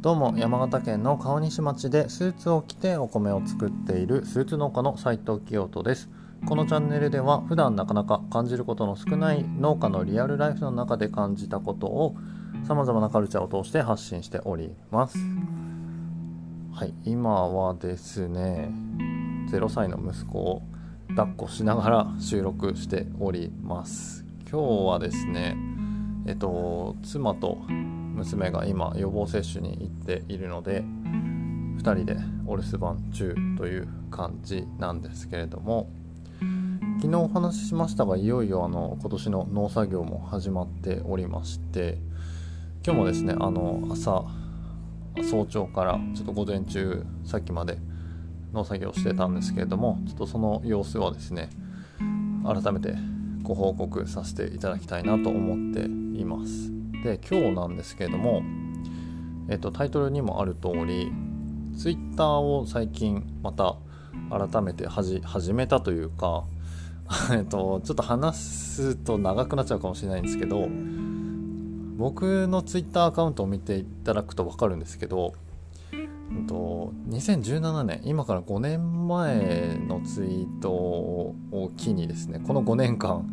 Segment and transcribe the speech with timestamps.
[0.00, 6.08] どうも山形県の川西町でスーツを着てお米を作っているスーツ農家の斉藤清人です。
[6.46, 12.16] このチャンネルでは普段なかなか感じることの少ない農家のリアルライフの中で感じたことを
[12.66, 15.18] さまざまなカルチャーを通して発信しております。
[16.72, 18.70] はい今はですね
[19.52, 20.62] 0歳の息子を
[21.10, 24.24] 抱っこしながら収録しております。
[24.50, 25.58] 今日はですね
[26.26, 27.58] えっと妻と
[28.20, 35.88] 娘が今予防接種に行ているので2人でお留守番中という感じなんですけれども
[37.00, 41.98] 昨日お話ししましたがいよいよあの今年の農作業も始まっておりまして
[42.84, 44.24] 今日もですねあの朝
[45.22, 47.78] 早朝からちょっと午前中さっきまで
[48.52, 51.50] 農作業してたんですけれどもちょっとその様子はですね
[52.44, 52.94] 改めて
[53.42, 55.82] ご報告させていただきたいなと思って
[56.18, 56.70] います。
[57.02, 58.42] で今日なんですけれども、
[59.48, 61.12] えっと、タイトルにもある通り
[61.76, 63.76] Twitter を最近また
[64.30, 66.44] 改めて始めたというか
[67.34, 70.68] えっと、ちょっと話すと長くなっちゃうかもしれないんですけど
[71.96, 75.34] 僕の Twitter アカウントを見ていただくと分かるんですけど、
[75.92, 75.96] え
[76.42, 81.34] っと、2017年今から5年前のツイートを
[81.76, 83.28] 機にですねこの5年間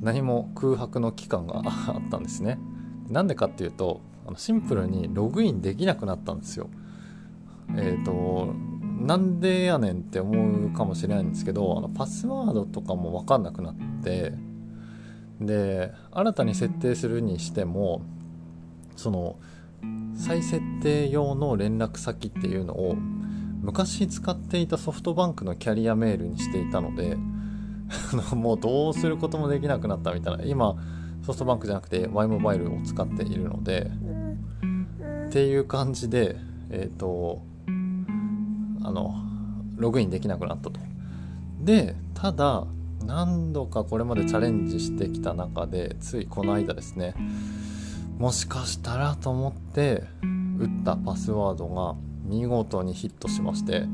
[0.00, 2.58] 何も空白の期間があったんですね。
[3.08, 4.00] なんでかっていうと
[4.30, 6.70] あのシンプルにログインできなくなったんですよ。
[7.76, 8.54] えっ、ー、と
[9.00, 14.34] なんでやねんって思うかもしれないんですけどあのパスワードとかも分かんなくなって
[15.40, 18.02] で新たに設定するにしても
[18.96, 19.36] その
[20.14, 27.16] 再設定用の連絡先っていうのを昔使っていたソフトバンクのキャリアメールにしていたので
[28.36, 30.76] もうどうすることもできなくなったみたいな今
[31.22, 33.90] ソフトバンクじゃなくて Y モバイルを使っているので
[35.30, 36.34] っていう感じで
[36.70, 37.40] えっ、ー、と
[38.82, 39.14] あの
[39.76, 40.80] ログインできなくなったと。
[41.60, 42.66] でただ
[43.04, 47.14] 何度かこれまでチャレンジしてきた中でついこの間ですね
[48.18, 50.02] もしかしたらと思って
[50.58, 53.84] 打ったパスワードが見事にヒットしまして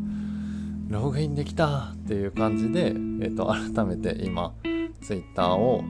[0.88, 4.54] ログインできたっていう感じで、えーと、改めて今
[5.03, 5.84] Twitter を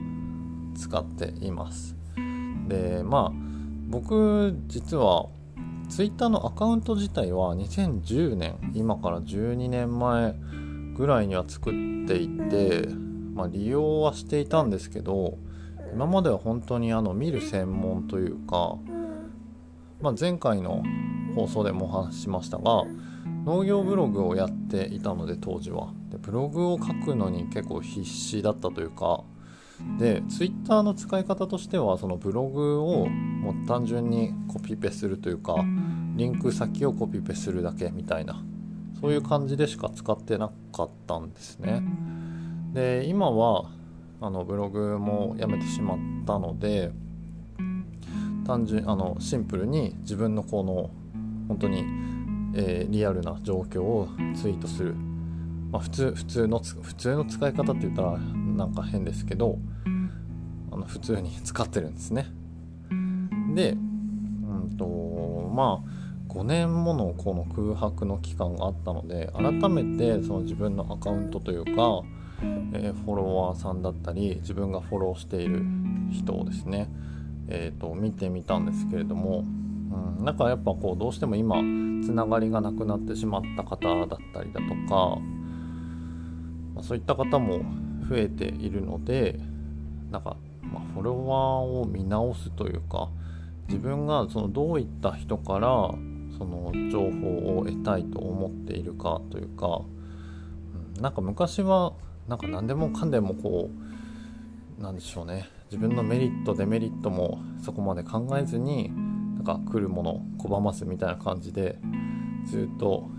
[0.75, 1.95] 使っています。
[2.67, 3.47] でまあ
[3.87, 5.29] 僕実は
[5.89, 10.35] Twitter のアカウント自体は2010年今から12年前
[10.95, 11.73] ぐらいには作っ
[12.07, 12.87] ていて、
[13.33, 15.37] まあ、利用はしていたんですけど
[15.93, 18.77] 今までは本当にあの見る専門というか、
[20.01, 20.83] まあ、前回の
[21.35, 22.83] 放送でもお話ししましたが
[23.45, 25.93] 農業ブログをやっていたので当時は。
[26.09, 29.23] でブログを書くのに結構必死だったというか
[29.99, 35.55] で Twitter の使い方としてはそのブログをもう単純にコピペするというか
[36.15, 38.43] リンク先をコピペするだけみたいな
[38.99, 41.83] そういう感じでしか使ってなかったんですね。
[42.73, 43.69] で今は
[44.19, 46.91] あのブログもやめてしまったので
[48.45, 50.89] 単純あのシンプルに自分のこの
[51.47, 51.85] 本当に、
[52.55, 54.95] えー、リアルな状況をツイートする、
[55.71, 58.17] まあ、普通普通の普通の使い方って言ったら
[58.57, 59.59] なんか変ですけど
[60.71, 62.27] あの普通に使ってるんですね。
[63.55, 64.85] でうんと
[65.53, 72.03] まあ5年ものこの空白の期間があったので改めてその自分のアカウントというか、
[72.73, 75.63] えー、フォロワーさんだったり自分がフォローしている
[76.11, 76.89] 人をですね、
[77.47, 81.55] えーと、見てみたんですけれども、うん、なんかやっぱこうどうしても今
[82.05, 85.19] つながりがなくなってしまった方だったりだとか、
[86.75, 87.61] まあ、そういった方も
[88.09, 89.39] 増えているので
[90.11, 93.09] なんか、ま、フォロワーを見直すというか
[93.67, 95.67] 自分がそのどういった人から
[96.37, 99.81] その情報を得たいと思っているかというか、
[100.95, 101.93] うん、なんか昔は
[102.27, 103.69] なんか何でもかんでもこ
[104.79, 105.49] うなんでしょうね。
[105.69, 108.89] 自分のメリットデメリットもそこまで考えずに
[109.35, 111.77] なんか来るもの拒ますみたいな感じで
[112.45, 113.09] ずっと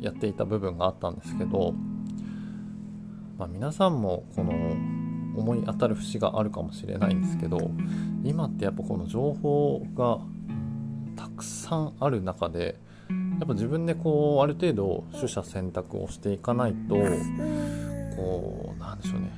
[0.00, 1.74] やっていた部分があったんですけど
[3.38, 4.52] まあ、皆さんもこの
[5.36, 7.70] 思い当たる節があるかもしれないんですけど
[8.24, 10.20] 今ってやっぱこの情報が
[11.14, 12.78] たくさんある中で
[13.38, 16.96] やっぱ自分でこうある程度取捨選択をしていかないと
[18.16, 19.30] こうなんでしょうね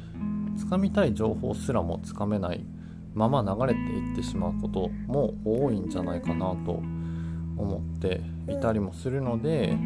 [0.56, 2.64] つかみたい情報すらもつかめない
[3.14, 6.72] まま流れていってしまうことも多いんじゃないかなと
[7.56, 9.76] 思っていたりもするので、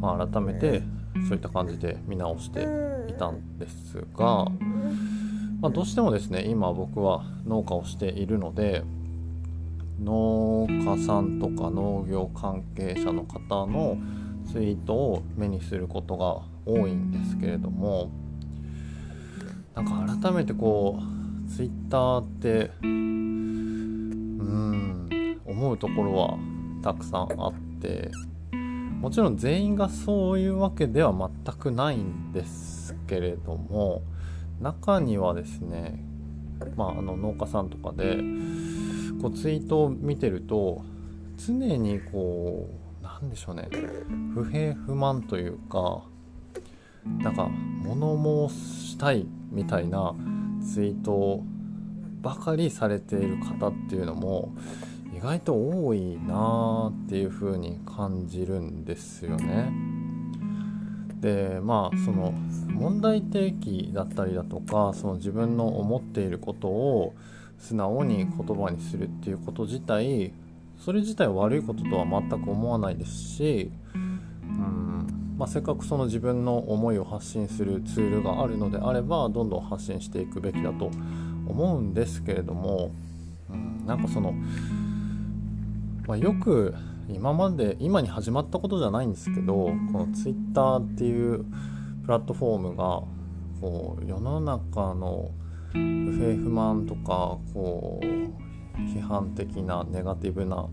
[0.00, 0.82] まあ、改めて
[1.28, 4.46] そういった感じで見直していたんですが、
[5.60, 8.82] まあ、どうしてもですね今僕は農家をしているので
[10.02, 13.98] 農家さんとか農業関係者の方の
[14.50, 18.10] ツイートを目にすることが多いんですけれども
[19.74, 23.60] なんか改めてこうツイッターってうん
[25.44, 26.38] 思うところは
[26.82, 28.10] たくさんあって
[29.00, 32.79] もちろん全員がそういうわけでは全くないんです
[33.10, 34.02] けれども
[34.60, 36.00] 中にはですね、
[36.76, 38.18] まあ、あの農家さんとかで
[39.20, 40.84] こうツイートを見てると
[41.36, 42.70] 常にこ
[43.00, 43.68] うなんでしょうね
[44.32, 46.04] 不平不満というか
[47.18, 48.54] なんか物申
[48.86, 50.14] したいみたいな
[50.62, 51.42] ツイート
[52.20, 54.54] ばかりされている方っていうのも
[55.16, 59.89] 意外と多いなっていう風に感じるんですよね。
[61.20, 62.32] でまあその
[62.68, 67.14] 問題提起だったりだとかその自分の思っていることを
[67.58, 70.32] 素直に言葉にするっていうこと自体
[70.78, 80.90] それ自体悪いこととは全く思わないですし、うんまあ、せっかくその自分の思いを発信するツールがあるのであればどんどん発信していくべきだと
[81.46, 82.92] 思うんですけれども、
[83.50, 84.32] うん、なんかその、
[86.06, 86.74] まあ、よく
[87.14, 91.44] 今まで今に始まったことじゃないんですけどこの Twitter っていう
[92.04, 93.02] プラットフォームが
[93.60, 95.30] こう世の中の
[95.72, 98.06] 不平不満とかこう
[98.80, 100.66] 批判的なネガティブな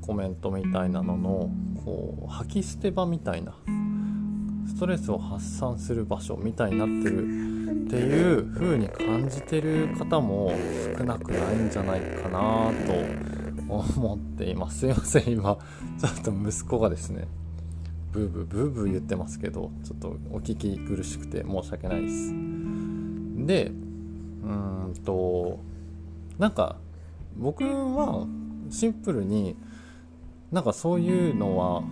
[0.00, 1.50] コメントみたいなのの
[1.84, 3.54] こう吐き捨て場みたいな
[4.66, 7.52] ストレスを発散する場所みたいになってる
[7.86, 10.52] っていう風に感じてる方も
[10.96, 13.41] 少なくないんじゃないかなと
[13.78, 14.80] 思っています。
[14.80, 15.32] すいません。
[15.32, 15.58] 今
[15.98, 17.26] ちょっと息子がですね
[18.12, 22.32] ブーブーブーブー言ってますけどちょっとお聞き苦しくて申し訳ないです。
[23.46, 23.72] で
[24.44, 25.58] うんと
[26.38, 26.76] なんか
[27.36, 28.26] 僕は
[28.70, 29.56] シンプルに
[30.50, 31.82] なんかそういうのは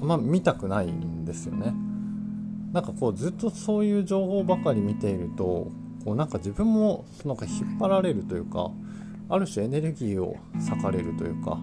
[0.00, 1.74] あんま見たくないんですよね。
[2.72, 5.72] なんかこうずっとそういう情報ばかり見ていると
[6.04, 8.70] こうなんか自分もなんか引っ張られるというか
[9.30, 10.36] ある種エネルギーを
[10.68, 11.58] 割かれるというか。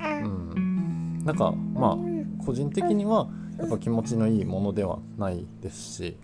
[0.00, 1.24] うん。
[1.24, 1.98] なんかまあ
[2.44, 3.28] 個人的には
[3.58, 6.16] やっぱ気持ちのいいものではないですし。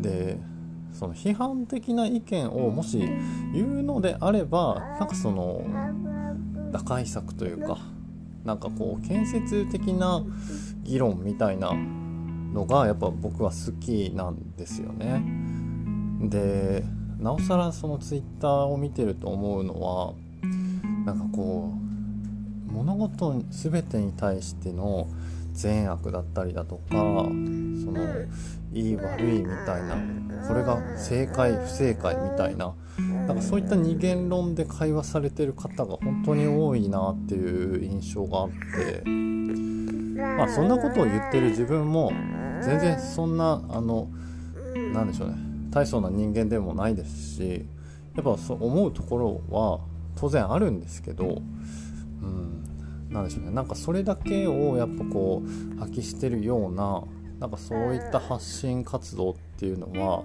[0.00, 0.38] で
[0.92, 2.98] その批判的な意見をもし
[3.54, 5.62] 言うのであればなんかその
[6.72, 7.78] 打開策というか
[8.44, 10.24] なんかこう建設的な
[10.82, 15.22] 議論みたいなのがやっぱ僕は好きなんですよね。
[16.28, 16.84] で
[17.20, 20.14] なおさらそのツイッターを見てると思うのは
[21.04, 21.72] なんかこ
[22.68, 25.06] う物事全てに対しての
[25.52, 28.00] 善悪だったりだとかその
[28.72, 29.96] いい悪いみたいな
[30.48, 32.74] これが正解不正解みたいな
[33.26, 42.12] なんかそういった二元論で会話されてる方が本当に多いなっていう印象があってまあそんなことを言ってる自分も
[42.62, 44.08] 全然そんなあの
[44.94, 45.49] 何でしょうね。
[45.70, 47.66] 大層な人間でもないですし
[48.16, 49.80] やっぱそう思うところは
[50.16, 51.42] 当然あるんですけど、
[52.22, 52.64] うん、
[53.10, 53.50] なんでしょうね。
[53.52, 57.02] なんかそれだけをやっぱこう発揮してるような
[57.38, 60.24] なんかそういった発信活動っていうのは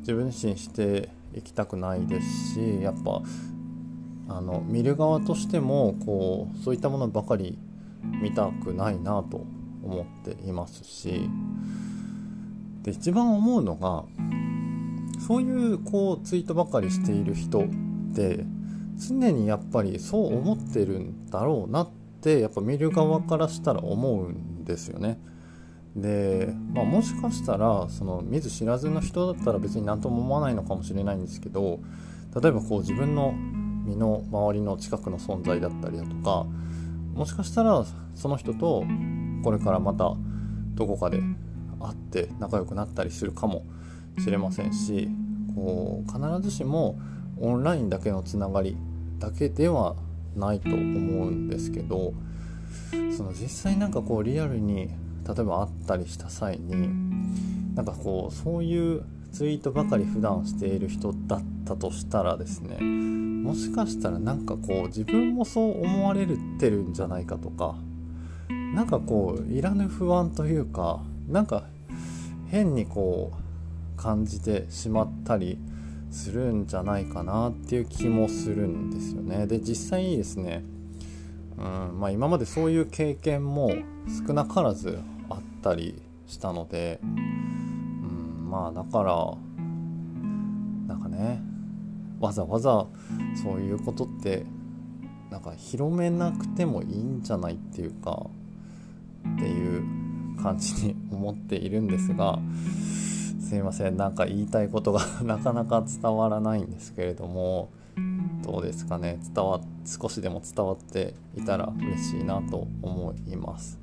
[0.00, 3.22] 自分自身していきたくないですしやっぱ
[4.28, 7.58] あの見る側としてもこうそういったものばかり
[8.22, 9.44] 見たくないなと
[9.82, 11.28] 思っていますし
[12.82, 14.04] で一番思うのが
[15.26, 17.64] そういうこうツイートばかりしている人っ
[18.14, 18.44] て
[18.96, 25.18] 常にやっぱりそう思ってるんだろうなってやっぱ見る側からしたら思うんですよね。
[25.96, 31.80] で、まあ、もしかしたらその見ず知らずの人だったら別に何とも思わないのかもしれないんですけど
[32.40, 33.32] 例えばこう自分の
[33.84, 36.46] 身の回りの近くの存在だったりだとか
[37.14, 38.84] もしかしたらその人と
[39.42, 40.14] これからまた
[40.74, 41.20] どこかで
[41.80, 43.64] 会って仲良くなったりするかも
[44.18, 45.08] しれませんし
[45.54, 46.98] こう必ずしも
[47.40, 48.76] オンラインだけのつながり
[49.18, 49.96] だけでは
[50.36, 50.78] ないと思
[51.26, 52.14] うんですけど
[53.16, 54.88] その実際なんかこうリアルに
[55.26, 66.26] 例えば会ったりした際になんかこうそういうツイートばかり普段している人だったとしたらですねもしかしたらなんかこう自分もそう思われ
[66.58, 67.76] てるんじゃないかとか
[68.74, 71.64] なんかこういらぬ不安というかなんか
[72.50, 75.58] 変にこう感じてしまったり
[76.10, 79.46] するんじゃないかなっていう気もするんですよね。
[79.46, 80.64] で実際にですね、
[81.58, 83.72] うんまあ、今までそういう経験も
[84.26, 89.14] 少なからずあったりしたので、うん、まあだから
[90.86, 91.42] なんかね
[92.20, 92.86] わざわざ
[93.42, 94.46] そういうことって
[95.30, 98.26] なんか広めなくてもいいんじゃないっていうか
[99.34, 100.07] っていう
[100.38, 102.38] 感じに思っているんですが
[103.40, 107.70] すいませんなんか言いたいことが なかなか伝わらないんですけれども
[108.42, 113.78] どうですかね伝わ少しでも伝わっていたら嬉しいなと思います。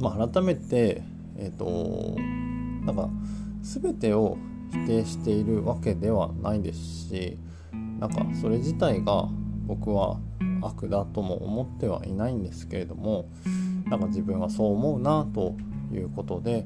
[0.00, 1.02] まあ、改めて
[1.36, 2.18] えっ、ー、と
[2.86, 3.10] なんか
[3.62, 4.38] 全てを
[4.70, 7.38] 否定しているわけではないですし
[7.98, 9.28] なんかそれ自体が
[9.66, 10.18] 僕は
[10.62, 13.28] 悪だとも思ってはいないんですけれども
[13.90, 15.56] なんか自分はそう思うなと
[15.92, 16.64] いうことで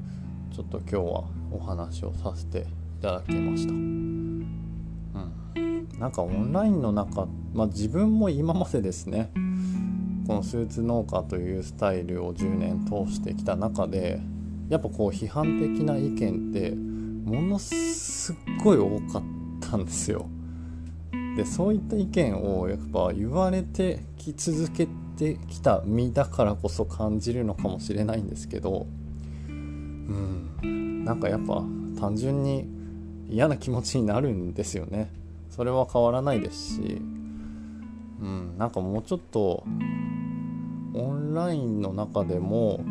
[0.55, 3.73] ちょっと今日はお話をさせていただきました。
[3.73, 4.45] うん、
[5.99, 9.31] なんかオンラインの中、まあ、自分も今までですね
[10.27, 14.19] このスーツ農家というスタイルを10年通してきた中で
[14.69, 19.23] やっぱこう批判的な意見ってものすっごい多かっ
[19.61, 20.27] たんですよ。
[21.35, 28.87] でそういった意見をやっぱ言われてき続けてきた身だからこそ感じるのかもしれないんですけど
[29.47, 31.03] うん。
[31.03, 31.63] なんかやっぱ
[31.99, 32.67] 単純に
[33.29, 35.11] 嫌な気持ちになるんですよね。
[35.49, 37.01] それは変わらないですし。
[38.21, 38.57] うん。
[38.57, 39.63] なんかもうちょっと
[40.93, 42.83] オンラインの中でも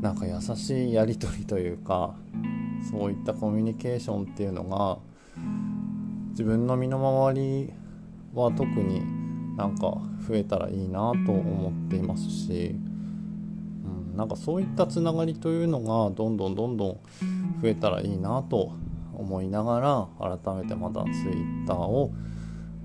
[0.00, 2.14] なんか優しいやり取りというか
[2.90, 4.98] そういったコミュニケーションっていうのが
[6.30, 7.72] 自分の身の回り
[8.34, 9.15] は特に
[9.56, 9.98] なんか
[10.28, 12.76] 増えたらいいなと思っていますし、
[14.12, 17.00] うん、なんかそういったつながりというのがどんどんどんどん
[17.62, 18.72] 増えたらいいなと
[19.14, 19.80] 思いなが
[20.20, 22.12] ら改めてまた Twitter を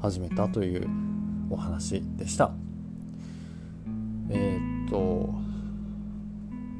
[0.01, 0.87] 始めたという
[1.49, 2.51] お話でした。
[4.29, 5.33] えー、っと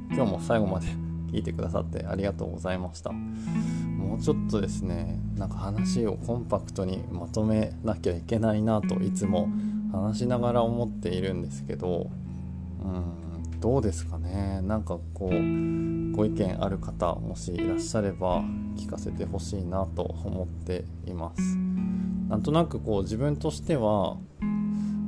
[0.09, 0.87] 今日も最後まで
[1.33, 3.11] 聞いてくださってありがとうございました。
[3.11, 9.49] もうちょっとですねなんか話をコンパクトにまとめなきゃいけないなといつも
[9.91, 12.09] 話しながら思っているんですけど
[12.83, 14.61] うんどうですかね？
[14.63, 15.31] なんかこう
[16.13, 18.41] ご意見ある方もしいらっしゃれば
[18.75, 21.57] 聞かせてほしいなと思っています。
[22.27, 24.15] なんとなくこう自分としては、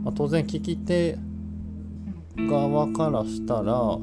[0.03, 1.17] まあ、当然聞き手
[2.37, 3.97] 側からしたら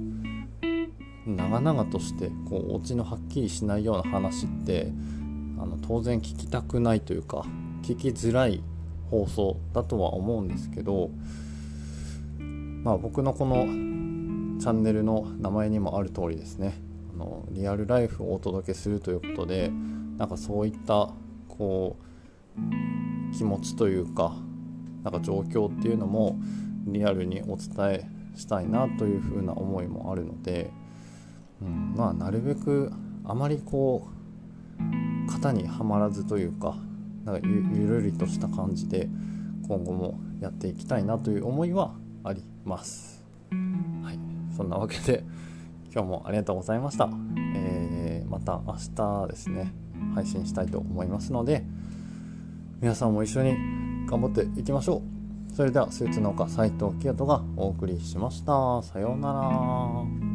[1.26, 4.90] 長々としてこうオチのはっきりしないような話って
[5.60, 7.44] あの当然聞きたくないというか
[7.82, 8.64] 聞きづらい
[9.10, 11.10] 放送だとは思うんですけど
[12.38, 13.64] まあ僕のこの
[14.60, 16.74] チャンネルの名前にもある通りですね
[17.14, 19.70] あのリアルライフをお届けするということで
[20.18, 21.10] なんかそういった
[21.48, 21.96] こ
[22.56, 24.34] う気持ちというか
[25.02, 26.38] なんか状況っていうのも
[26.86, 30.70] リアルにお伝えしたいなというふうな思いもあるので
[31.62, 32.90] うん、まあなるべく
[33.24, 34.08] あまりこ
[35.28, 36.76] う型にはまらずというか
[37.30, 39.08] なんかゆゆるりとした感じで
[39.68, 41.94] 今後もやっていきたいなという思いは
[42.24, 43.24] あります。
[44.02, 44.18] はい、
[44.56, 45.24] そんなわけで
[45.92, 47.08] 今日もありがとうございました。
[47.54, 49.72] えー、また明日ですね
[50.14, 51.64] 配信したいと思いますので
[52.80, 53.56] 皆さんも一緒に
[54.08, 55.02] 頑張っていきましょ
[55.50, 55.54] う。
[55.54, 58.82] それではスーツ農家斉藤清人がお送りしました。
[58.82, 60.29] さようなら。